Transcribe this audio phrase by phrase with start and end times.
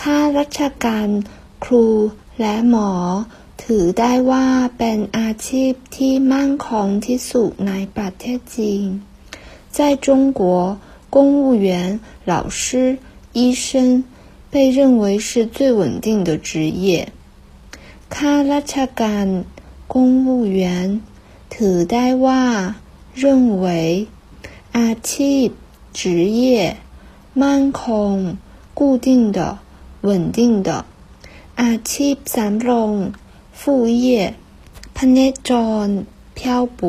[0.00, 1.08] ข้าราชการ
[1.64, 1.86] ครู
[2.40, 2.92] และหมอ
[3.62, 4.46] ถือได้ว่า
[4.78, 8.88] เป็นอาชีพที่มั่นคงที่สุดในประเทศจีน
[9.76, 10.08] 在中
[10.40, 10.42] 国
[11.14, 11.68] 公务员
[12.30, 12.60] 老师
[13.38, 14.04] 医生
[14.52, 16.50] 被认为是最稳定的职
[16.84, 16.86] 业
[18.14, 19.26] ข้าราชการ
[19.92, 19.94] 公
[20.26, 20.60] 务员
[21.54, 22.44] ถือได้ว่า
[23.22, 23.24] 认
[23.62, 23.64] 为
[24.78, 25.46] อาชีพ
[25.98, 26.00] 职
[26.40, 26.42] 业
[27.42, 28.12] มั่นคง
[28.78, 29.38] 固定的
[30.06, 30.68] 稳定的
[31.60, 32.92] อาชีพสำรอง
[33.58, 33.60] 副
[34.04, 34.06] 业
[34.96, 35.50] พเนจ
[35.86, 35.88] ร
[36.36, 36.40] 漂
[36.78, 36.80] 泊